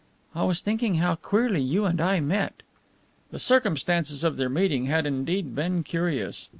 [0.33, 2.63] "I was thinking how queerly you and I met."
[3.29, 6.49] The circumstances of their meeting had indeed been curious.